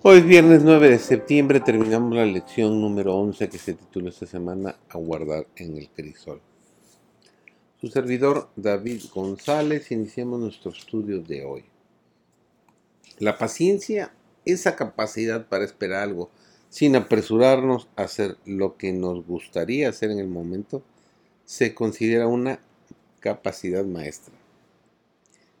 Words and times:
Hoy 0.00 0.18
es 0.18 0.26
viernes 0.26 0.62
9 0.62 0.90
de 0.90 0.98
septiembre, 1.00 1.58
terminamos 1.58 2.14
la 2.14 2.24
lección 2.24 2.80
número 2.80 3.16
11 3.16 3.48
que 3.48 3.58
se 3.58 3.74
titula 3.74 4.10
esta 4.10 4.26
semana 4.26 4.76
A 4.90 4.96
guardar 4.96 5.48
en 5.56 5.76
el 5.76 5.88
crisol. 5.88 6.40
Su 7.80 7.88
servidor 7.88 8.48
David 8.54 9.02
González, 9.12 9.90
iniciamos 9.90 10.38
nuestro 10.38 10.70
estudio 10.70 11.20
de 11.20 11.44
hoy. 11.44 11.64
La 13.18 13.38
paciencia, 13.38 14.12
esa 14.44 14.76
capacidad 14.76 15.48
para 15.48 15.64
esperar 15.64 16.04
algo 16.04 16.30
sin 16.68 16.94
apresurarnos 16.94 17.88
a 17.96 18.02
hacer 18.02 18.36
lo 18.44 18.76
que 18.76 18.92
nos 18.92 19.26
gustaría 19.26 19.88
hacer 19.88 20.12
en 20.12 20.20
el 20.20 20.28
momento, 20.28 20.84
se 21.44 21.74
considera 21.74 22.28
una 22.28 22.60
capacidad 23.18 23.84
maestra 23.84 24.34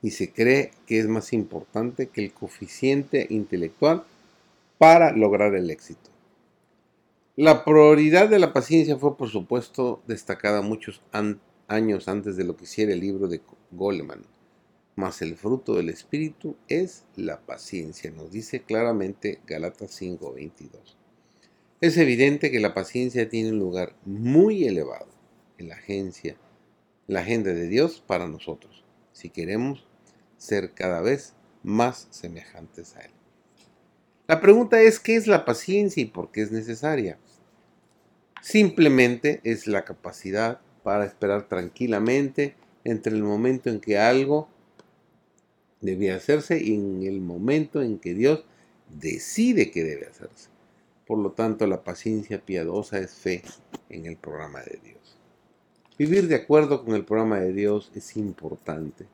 y 0.00 0.12
se 0.12 0.32
cree 0.32 0.70
que 0.86 0.98
es 0.98 1.06
más 1.06 1.34
importante 1.34 2.08
que 2.08 2.24
el 2.24 2.32
coeficiente 2.32 3.26
intelectual 3.28 4.04
para 4.82 5.12
lograr 5.12 5.54
el 5.54 5.70
éxito. 5.70 6.10
La 7.36 7.64
prioridad 7.64 8.28
de 8.28 8.40
la 8.40 8.52
paciencia 8.52 8.98
fue, 8.98 9.16
por 9.16 9.28
supuesto, 9.28 10.02
destacada 10.08 10.60
muchos 10.60 11.02
años 11.68 12.08
antes 12.08 12.36
de 12.36 12.42
lo 12.42 12.56
que 12.56 12.64
hiciera 12.64 12.92
el 12.92 12.98
libro 12.98 13.28
de 13.28 13.42
Goleman. 13.70 14.24
Mas 14.96 15.22
el 15.22 15.36
fruto 15.36 15.76
del 15.76 15.88
Espíritu 15.88 16.56
es 16.66 17.04
la 17.14 17.38
paciencia, 17.42 18.10
nos 18.10 18.32
dice 18.32 18.62
claramente 18.62 19.38
Galatas 19.46 19.92
5:22. 19.92 20.96
Es 21.80 21.96
evidente 21.96 22.50
que 22.50 22.58
la 22.58 22.74
paciencia 22.74 23.28
tiene 23.28 23.50
un 23.50 23.60
lugar 23.60 23.94
muy 24.04 24.64
elevado 24.64 25.12
en 25.58 25.68
la 25.68 25.76
agencia, 25.76 26.36
la 27.06 27.20
agenda 27.20 27.54
de 27.54 27.68
Dios 27.68 28.02
para 28.04 28.26
nosotros, 28.26 28.82
si 29.12 29.30
queremos 29.30 29.86
ser 30.38 30.74
cada 30.74 31.00
vez 31.02 31.34
más 31.62 32.08
semejantes 32.10 32.96
a 32.96 33.02
Él. 33.02 33.21
La 34.28 34.40
pregunta 34.40 34.80
es, 34.80 35.00
¿qué 35.00 35.16
es 35.16 35.26
la 35.26 35.44
paciencia 35.44 36.00
y 36.00 36.06
por 36.06 36.30
qué 36.30 36.42
es 36.42 36.52
necesaria? 36.52 37.18
Simplemente 38.40 39.40
es 39.42 39.66
la 39.66 39.84
capacidad 39.84 40.60
para 40.84 41.04
esperar 41.04 41.48
tranquilamente 41.48 42.54
entre 42.84 43.14
el 43.14 43.22
momento 43.22 43.68
en 43.68 43.80
que 43.80 43.98
algo 43.98 44.48
debe 45.80 46.12
hacerse 46.12 46.62
y 46.62 46.74
en 46.74 47.02
el 47.02 47.20
momento 47.20 47.82
en 47.82 47.98
que 47.98 48.14
Dios 48.14 48.44
decide 48.88 49.72
que 49.72 49.82
debe 49.82 50.06
hacerse. 50.06 50.50
Por 51.04 51.18
lo 51.18 51.32
tanto, 51.32 51.66
la 51.66 51.82
paciencia 51.82 52.40
piadosa 52.40 52.98
es 52.98 53.14
fe 53.14 53.42
en 53.88 54.06
el 54.06 54.16
programa 54.16 54.60
de 54.60 54.78
Dios. 54.84 55.18
Vivir 55.98 56.28
de 56.28 56.36
acuerdo 56.36 56.84
con 56.84 56.94
el 56.94 57.04
programa 57.04 57.40
de 57.40 57.52
Dios 57.52 57.90
es 57.94 58.16
importante. 58.16 59.06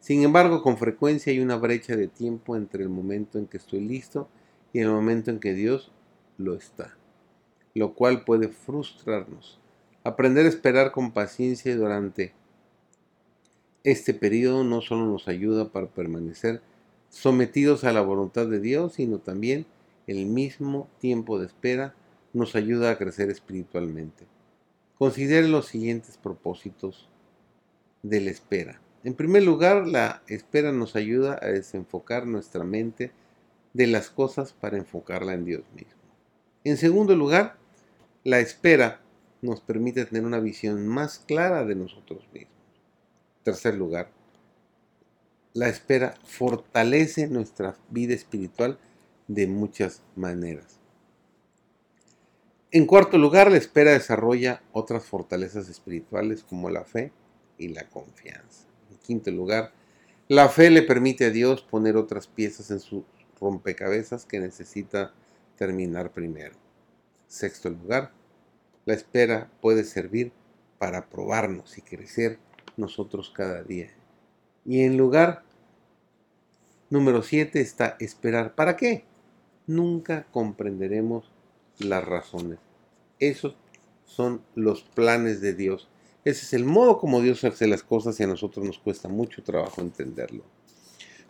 Sin 0.00 0.22
embargo, 0.22 0.62
con 0.62 0.78
frecuencia 0.78 1.32
hay 1.32 1.40
una 1.40 1.56
brecha 1.56 1.96
de 1.96 2.08
tiempo 2.08 2.56
entre 2.56 2.82
el 2.82 2.88
momento 2.88 3.38
en 3.38 3.46
que 3.46 3.58
estoy 3.58 3.80
listo 3.80 4.28
el 4.80 4.88
momento 4.88 5.30
en 5.30 5.40
que 5.40 5.54
Dios 5.54 5.92
lo 6.36 6.54
está, 6.54 6.96
lo 7.74 7.94
cual 7.94 8.24
puede 8.24 8.48
frustrarnos. 8.48 9.60
Aprender 10.02 10.46
a 10.46 10.50
esperar 10.50 10.92
con 10.92 11.12
paciencia 11.12 11.74
durante 11.76 12.34
este 13.84 14.14
periodo 14.14 14.64
no 14.64 14.80
solo 14.80 15.06
nos 15.06 15.28
ayuda 15.28 15.70
para 15.70 15.86
permanecer 15.86 16.62
sometidos 17.08 17.84
a 17.84 17.92
la 17.92 18.00
voluntad 18.00 18.46
de 18.46 18.60
Dios, 18.60 18.94
sino 18.94 19.18
también 19.18 19.66
el 20.06 20.26
mismo 20.26 20.88
tiempo 20.98 21.38
de 21.38 21.46
espera 21.46 21.94
nos 22.32 22.56
ayuda 22.56 22.90
a 22.90 22.98
crecer 22.98 23.30
espiritualmente. 23.30 24.26
Considere 24.98 25.48
los 25.48 25.66
siguientes 25.66 26.16
propósitos 26.16 27.08
de 28.02 28.20
la 28.20 28.30
espera. 28.30 28.80
En 29.04 29.14
primer 29.14 29.42
lugar, 29.42 29.86
la 29.86 30.22
espera 30.26 30.72
nos 30.72 30.96
ayuda 30.96 31.38
a 31.40 31.46
desenfocar 31.46 32.26
nuestra 32.26 32.64
mente 32.64 33.12
de 33.74 33.86
las 33.86 34.08
cosas 34.08 34.52
para 34.52 34.78
enfocarla 34.78 35.34
en 35.34 35.44
Dios 35.44 35.64
mismo. 35.74 36.00
En 36.64 36.78
segundo 36.78 37.14
lugar, 37.14 37.58
la 38.22 38.40
espera 38.40 39.02
nos 39.42 39.60
permite 39.60 40.06
tener 40.06 40.24
una 40.24 40.40
visión 40.40 40.86
más 40.86 41.18
clara 41.18 41.64
de 41.66 41.74
nosotros 41.74 42.26
mismos. 42.32 42.54
En 43.38 43.44
tercer 43.44 43.74
lugar, 43.74 44.10
la 45.52 45.68
espera 45.68 46.14
fortalece 46.24 47.28
nuestra 47.28 47.76
vida 47.90 48.14
espiritual 48.14 48.78
de 49.28 49.46
muchas 49.46 50.02
maneras. 50.16 50.80
En 52.70 52.86
cuarto 52.86 53.18
lugar, 53.18 53.50
la 53.50 53.58
espera 53.58 53.92
desarrolla 53.92 54.62
otras 54.72 55.04
fortalezas 55.04 55.68
espirituales 55.68 56.42
como 56.42 56.70
la 56.70 56.84
fe 56.84 57.12
y 57.58 57.68
la 57.68 57.88
confianza. 57.88 58.66
En 58.90 58.96
quinto 58.98 59.30
lugar, 59.30 59.72
la 60.28 60.48
fe 60.48 60.70
le 60.70 60.82
permite 60.82 61.26
a 61.26 61.30
Dios 61.30 61.62
poner 61.62 61.96
otras 61.96 62.26
piezas 62.26 62.70
en 62.70 62.80
su 62.80 63.04
rompecabezas 63.44 64.24
que 64.24 64.40
necesita 64.40 65.12
terminar 65.56 66.12
primero. 66.12 66.56
Sexto 67.28 67.68
lugar, 67.68 68.10
la 68.86 68.94
espera 68.94 69.50
puede 69.60 69.84
servir 69.84 70.32
para 70.78 71.08
probarnos 71.10 71.76
y 71.76 71.82
crecer 71.82 72.38
nosotros 72.78 73.30
cada 73.30 73.62
día. 73.62 73.90
Y 74.64 74.80
en 74.80 74.96
lugar 74.96 75.42
número 76.88 77.22
siete 77.22 77.60
está 77.60 77.96
esperar. 78.00 78.54
¿Para 78.54 78.76
qué? 78.76 79.04
Nunca 79.66 80.26
comprenderemos 80.30 81.30
las 81.78 82.04
razones. 82.04 82.58
Esos 83.18 83.56
son 84.06 84.42
los 84.54 84.82
planes 84.82 85.40
de 85.40 85.54
Dios. 85.54 85.88
Ese 86.24 86.46
es 86.46 86.52
el 86.54 86.64
modo 86.64 86.98
como 86.98 87.20
Dios 87.20 87.44
hace 87.44 87.66
las 87.66 87.82
cosas 87.82 88.18
y 88.18 88.22
a 88.22 88.26
nosotros 88.26 88.64
nos 88.64 88.78
cuesta 88.78 89.08
mucho 89.08 89.42
trabajo 89.42 89.82
entenderlo. 89.82 90.44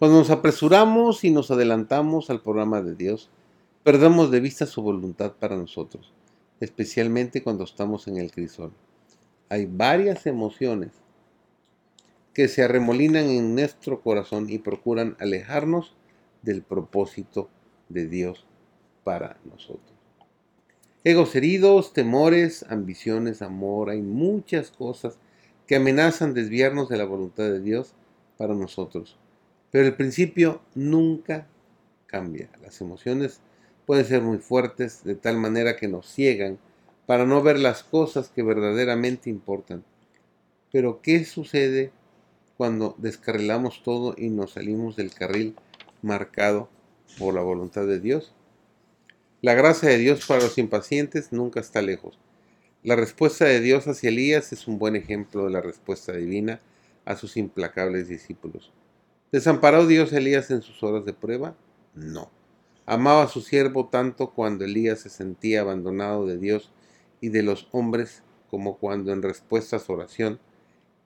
Cuando 0.00 0.16
nos 0.16 0.30
apresuramos 0.30 1.24
y 1.24 1.30
nos 1.30 1.50
adelantamos 1.50 2.30
al 2.30 2.40
programa 2.40 2.80
de 2.80 2.94
Dios, 2.94 3.28
perdemos 3.82 4.30
de 4.30 4.40
vista 4.40 4.64
su 4.64 4.80
voluntad 4.80 5.32
para 5.32 5.58
nosotros, 5.58 6.14
especialmente 6.58 7.42
cuando 7.42 7.64
estamos 7.64 8.08
en 8.08 8.16
el 8.16 8.30
crisol. 8.30 8.72
Hay 9.50 9.66
varias 9.66 10.26
emociones 10.26 10.92
que 12.32 12.48
se 12.48 12.62
arremolinan 12.62 13.26
en 13.26 13.54
nuestro 13.54 14.00
corazón 14.00 14.48
y 14.48 14.56
procuran 14.56 15.18
alejarnos 15.20 15.94
del 16.40 16.62
propósito 16.62 17.50
de 17.90 18.08
Dios 18.08 18.46
para 19.04 19.36
nosotros. 19.44 19.92
Egos 21.04 21.36
heridos, 21.36 21.92
temores, 21.92 22.64
ambiciones, 22.70 23.42
amor, 23.42 23.90
hay 23.90 24.00
muchas 24.00 24.70
cosas 24.70 25.18
que 25.66 25.76
amenazan 25.76 26.32
desviarnos 26.32 26.88
de 26.88 26.96
la 26.96 27.04
voluntad 27.04 27.44
de 27.44 27.60
Dios 27.60 27.92
para 28.38 28.54
nosotros. 28.54 29.19
Pero 29.70 29.86
el 29.86 29.94
principio 29.94 30.62
nunca 30.74 31.46
cambia. 32.06 32.50
Las 32.62 32.80
emociones 32.80 33.40
pueden 33.86 34.04
ser 34.04 34.22
muy 34.22 34.38
fuertes 34.38 35.04
de 35.04 35.14
tal 35.14 35.36
manera 35.36 35.76
que 35.76 35.88
nos 35.88 36.06
ciegan 36.06 36.58
para 37.06 37.26
no 37.26 37.42
ver 37.42 37.58
las 37.58 37.82
cosas 37.82 38.30
que 38.30 38.42
verdaderamente 38.42 39.30
importan. 39.30 39.84
Pero 40.72 41.00
¿qué 41.02 41.24
sucede 41.24 41.92
cuando 42.56 42.94
descarrilamos 42.98 43.82
todo 43.82 44.14
y 44.16 44.28
nos 44.28 44.52
salimos 44.52 44.96
del 44.96 45.12
carril 45.12 45.56
marcado 46.02 46.68
por 47.18 47.34
la 47.34 47.42
voluntad 47.42 47.86
de 47.86 48.00
Dios? 48.00 48.32
La 49.42 49.54
gracia 49.54 49.88
de 49.88 49.98
Dios 49.98 50.26
para 50.26 50.42
los 50.42 50.58
impacientes 50.58 51.32
nunca 51.32 51.60
está 51.60 51.80
lejos. 51.82 52.18
La 52.82 52.96
respuesta 52.96 53.44
de 53.44 53.60
Dios 53.60 53.88
hacia 53.88 54.10
Elías 54.10 54.52
es 54.52 54.68
un 54.68 54.78
buen 54.78 54.96
ejemplo 54.96 55.44
de 55.44 55.50
la 55.50 55.60
respuesta 55.60 56.12
divina 56.12 56.60
a 57.04 57.16
sus 57.16 57.36
implacables 57.36 58.08
discípulos. 58.08 58.72
¿Desamparó 59.32 59.86
Dios 59.86 60.12
a 60.12 60.18
Elías 60.18 60.50
en 60.50 60.60
sus 60.60 60.82
horas 60.82 61.04
de 61.04 61.12
prueba? 61.12 61.54
No. 61.94 62.32
Amaba 62.84 63.22
a 63.22 63.28
su 63.28 63.42
siervo 63.42 63.86
tanto 63.86 64.30
cuando 64.32 64.64
Elías 64.64 64.98
se 64.98 65.08
sentía 65.08 65.60
abandonado 65.60 66.26
de 66.26 66.36
Dios 66.36 66.72
y 67.20 67.28
de 67.28 67.44
los 67.44 67.68
hombres 67.70 68.24
como 68.50 68.78
cuando 68.78 69.12
en 69.12 69.22
respuesta 69.22 69.76
a 69.76 69.78
su 69.78 69.92
oración 69.92 70.40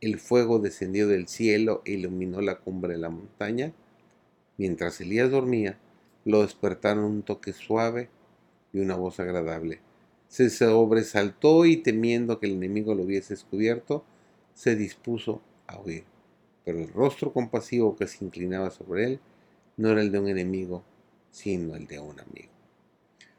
el 0.00 0.20
fuego 0.20 0.60
descendió 0.60 1.08
del 1.08 1.26
cielo 1.26 1.82
e 1.84 1.94
iluminó 1.94 2.40
la 2.40 2.60
cumbre 2.60 2.92
de 2.92 3.00
la 3.00 3.10
montaña. 3.10 3.72
Mientras 4.56 5.00
Elías 5.00 5.32
dormía, 5.32 5.80
lo 6.24 6.42
despertaron 6.42 7.02
un 7.02 7.22
toque 7.24 7.52
suave 7.52 8.08
y 8.72 8.78
una 8.78 8.94
voz 8.94 9.18
agradable. 9.18 9.80
Se 10.28 10.48
sobresaltó 10.48 11.66
y 11.66 11.78
temiendo 11.78 12.38
que 12.38 12.46
el 12.46 12.52
enemigo 12.52 12.94
lo 12.94 13.02
hubiese 13.02 13.34
descubierto, 13.34 14.04
se 14.54 14.76
dispuso 14.76 15.42
a 15.66 15.80
huir 15.80 16.11
pero 16.64 16.78
el 16.78 16.88
rostro 16.88 17.32
compasivo 17.32 17.96
que 17.96 18.06
se 18.06 18.24
inclinaba 18.24 18.70
sobre 18.70 19.04
él 19.04 19.20
no 19.76 19.90
era 19.90 20.00
el 20.00 20.12
de 20.12 20.18
un 20.18 20.28
enemigo, 20.28 20.82
sino 21.30 21.74
el 21.74 21.86
de 21.86 21.98
un 21.98 22.20
amigo. 22.20 22.52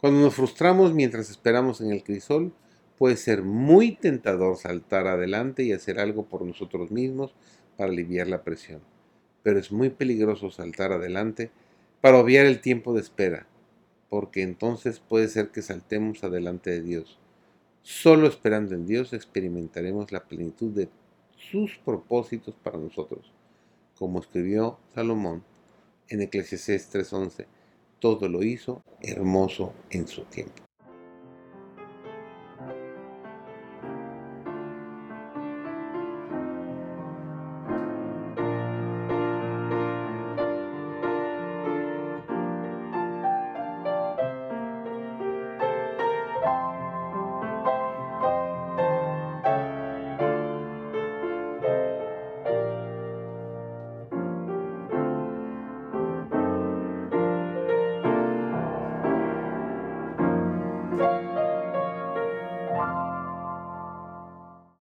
Cuando 0.00 0.20
nos 0.20 0.34
frustramos 0.34 0.92
mientras 0.92 1.30
esperamos 1.30 1.80
en 1.80 1.90
el 1.90 2.02
crisol, 2.02 2.52
puede 2.98 3.16
ser 3.16 3.42
muy 3.42 3.96
tentador 3.96 4.56
saltar 4.56 5.06
adelante 5.06 5.62
y 5.62 5.72
hacer 5.72 5.98
algo 5.98 6.26
por 6.26 6.42
nosotros 6.42 6.90
mismos 6.90 7.34
para 7.76 7.90
aliviar 7.90 8.26
la 8.26 8.42
presión, 8.42 8.80
pero 9.42 9.58
es 9.58 9.72
muy 9.72 9.90
peligroso 9.90 10.50
saltar 10.50 10.92
adelante 10.92 11.50
para 12.00 12.18
obviar 12.18 12.46
el 12.46 12.60
tiempo 12.60 12.94
de 12.94 13.00
espera, 13.00 13.46
porque 14.08 14.42
entonces 14.42 15.00
puede 15.00 15.28
ser 15.28 15.50
que 15.50 15.62
saltemos 15.62 16.24
adelante 16.24 16.70
de 16.70 16.82
Dios. 16.82 17.18
Solo 17.82 18.26
esperando 18.26 18.74
en 18.74 18.86
Dios 18.86 19.12
experimentaremos 19.12 20.12
la 20.12 20.24
plenitud 20.24 20.72
de 20.72 20.88
sus 21.36 21.76
propósitos 21.78 22.54
para 22.54 22.78
nosotros, 22.78 23.32
como 23.98 24.20
escribió 24.20 24.78
Salomón 24.94 25.44
en 26.08 26.22
Eclesiastés 26.22 26.90
3:11. 26.90 27.46
todo 27.98 28.28
lo 28.28 28.42
hizo 28.42 28.82
hermoso 29.00 29.72
en 29.90 30.06
su 30.06 30.22
tiempo. 30.24 30.65